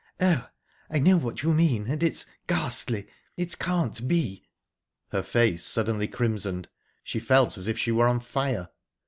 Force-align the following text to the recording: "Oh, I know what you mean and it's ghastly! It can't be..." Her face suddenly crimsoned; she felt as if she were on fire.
"Oh, 0.19 0.47
I 0.89 0.97
know 0.97 1.15
what 1.17 1.43
you 1.43 1.53
mean 1.53 1.85
and 1.85 2.01
it's 2.01 2.25
ghastly! 2.47 3.05
It 3.37 3.59
can't 3.59 4.07
be..." 4.07 4.47
Her 5.11 5.21
face 5.21 5.63
suddenly 5.63 6.07
crimsoned; 6.07 6.69
she 7.03 7.19
felt 7.19 7.55
as 7.55 7.67
if 7.67 7.77
she 7.77 7.91
were 7.91 8.07
on 8.07 8.19
fire. 8.19 8.69